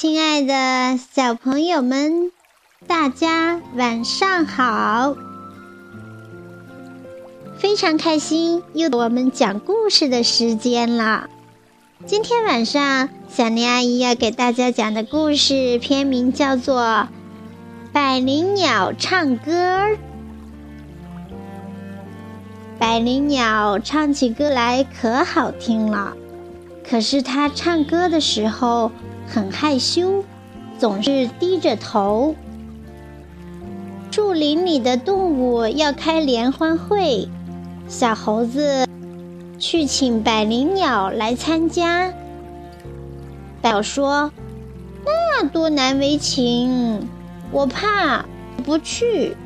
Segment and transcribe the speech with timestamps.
[0.00, 2.32] 亲爱的小朋友们，
[2.86, 5.14] 大家晚上好！
[7.58, 11.28] 非常开心，又到我们讲故事的时间了。
[12.06, 16.80] 今天晚上，小林阿姨要给大家讲的故事片名叫做
[17.92, 19.52] 《百灵鸟唱歌》。
[22.78, 26.16] 百灵鸟唱起歌来可好听了，
[26.88, 28.90] 可是它唱歌的时候
[29.32, 30.24] 很害羞，
[30.76, 32.34] 总是低着头。
[34.10, 37.28] 树林里的动物要开联欢会。
[37.86, 38.88] 小猴子
[39.58, 42.12] 去请百灵鸟来参加。
[43.62, 44.32] 百鸟说
[45.06, 47.06] ：“那多难为情，
[47.52, 48.24] 我怕
[48.64, 49.36] 不去。”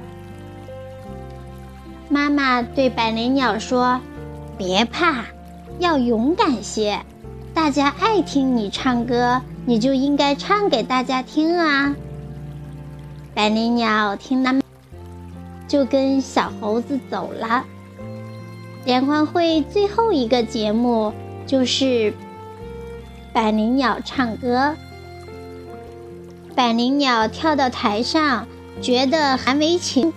[2.09, 4.01] 妈妈对百灵鸟说
[4.57, 5.25] ：“别怕，
[5.79, 7.01] 要勇敢些。
[7.53, 11.95] 大家爱听你唱歌，你就应该唱给大家听啊。”
[13.35, 14.61] 百灵鸟听了，
[15.67, 17.65] 就跟小猴子走了。
[18.85, 21.13] 联欢会最后一个节目
[21.47, 22.13] 就是
[23.33, 24.77] 百灵鸟唱歌。
[26.55, 28.47] 百灵鸟跳到台上，
[28.81, 30.13] 觉得还没情，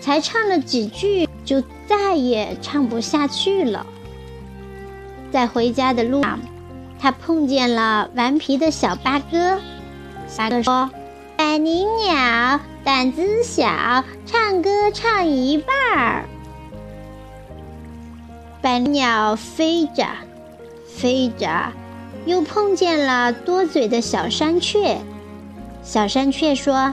[0.00, 3.84] 才唱了几句，就再也唱不下去了。
[5.32, 6.38] 在回家的路上，
[7.06, 9.60] 他碰见了顽皮的小八哥。
[10.26, 10.90] 八哥说
[11.38, 16.24] ：“百灵鸟胆子小，唱歌唱一半儿。”
[18.60, 20.04] 百灵鸟飞着，
[20.96, 21.70] 飞着，
[22.24, 24.98] 又碰见了多嘴的小山雀。
[25.84, 26.92] 小山雀说：“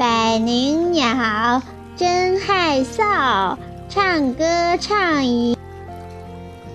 [0.00, 1.60] 百灵鸟
[1.94, 3.58] 真害臊，
[3.90, 5.54] 唱歌唱一。”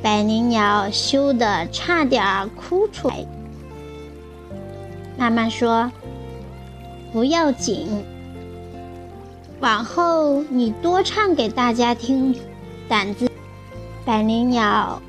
[0.03, 3.25] 百灵鸟羞得差点哭出来。
[5.18, 5.90] 妈妈说
[7.14, 8.03] ：“不要紧，
[9.62, 12.36] 往后你多唱给大家听，
[12.90, 13.31] 胆子。”
[14.03, 15.02] 百灵鸟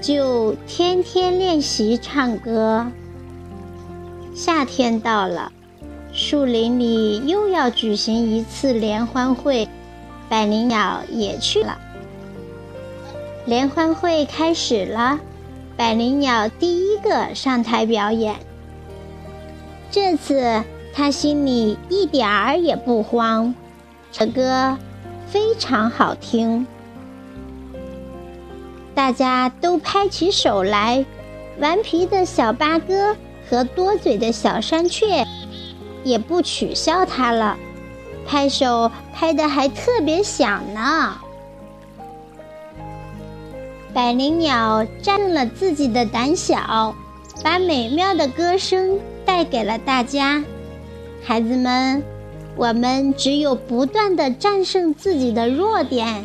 [0.00, 2.86] 就天天练习唱歌。
[4.34, 5.52] 夏天到了，
[6.14, 9.68] 树林里又要举行一次联欢会，
[10.30, 11.76] 百灵鸟也去了。
[13.48, 15.20] 联欢会开始了，
[15.74, 18.36] 百灵鸟第一个上台表演。
[19.90, 23.54] 这次他心里一点儿也不慌，
[24.12, 24.76] 这歌
[25.28, 26.66] 非常好听。
[28.94, 31.06] 大家都拍起手来，
[31.58, 33.16] 顽皮的小八哥
[33.48, 35.26] 和多嘴的小山雀
[36.04, 37.56] 也不取笑他了，
[38.26, 41.16] 拍手拍得还特别响呢。
[43.94, 46.94] 百灵鸟战胜了自己的胆小，
[47.42, 50.44] 把美妙的歌声带给了大家。
[51.22, 52.02] 孩子们，
[52.56, 56.24] 我们只有不断的战胜自己的弱点，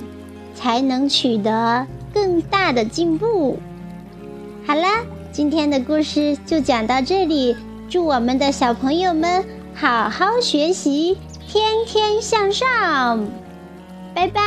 [0.55, 1.85] 才能取得。
[2.13, 3.57] 更大的进步。
[4.67, 7.55] 好啦，今天的故事就讲到这里。
[7.89, 9.43] 祝我们的小朋友们
[9.73, 13.27] 好好学习，天天向上。
[14.13, 14.43] 拜拜。